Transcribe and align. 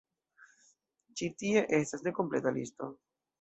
Ĉi 1.21 1.29
tie 1.41 1.63
estas 1.81 2.03
nekompleta 2.09 2.55
listo. 2.57 2.91